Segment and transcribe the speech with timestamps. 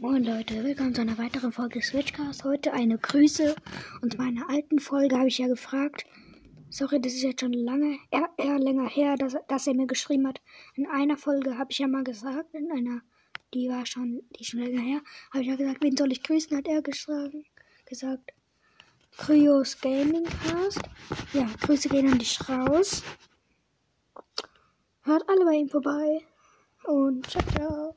[0.00, 2.44] Moin Leute, willkommen zu einer weiteren Folge Switchcast.
[2.44, 3.56] Heute eine Grüße
[4.00, 6.06] und in meiner alten Folge habe ich ja gefragt.
[6.70, 10.28] Sorry, das ist jetzt schon lange, eher, eher länger her, dass, dass er mir geschrieben
[10.28, 10.40] hat.
[10.76, 13.02] In einer Folge habe ich ja mal gesagt, in einer,
[13.52, 15.00] die war schon, die ist schon länger her,
[15.32, 17.44] habe ich ja gesagt, wen soll ich grüßen, hat er geschlagen,
[17.84, 18.30] gesagt.
[19.16, 20.82] Kryos Gaming Cast.
[21.32, 23.02] Ja, Grüße gehen an dich raus.
[25.02, 26.20] Hört alle bei ihm vorbei.
[26.84, 27.87] Und ciao, ciao.